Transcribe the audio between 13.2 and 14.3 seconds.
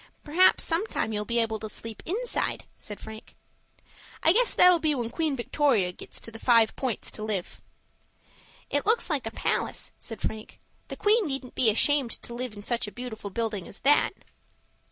building as that."